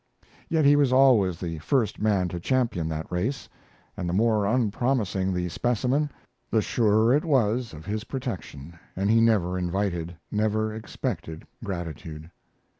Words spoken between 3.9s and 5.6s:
and the more unpromising the